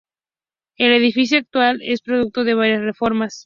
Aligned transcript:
El 0.77 0.93
edificio 0.93 1.37
actual 1.37 1.79
es 1.83 2.01
producto 2.01 2.43
de 2.43 2.55
varias 2.55 2.81
reformas. 2.81 3.39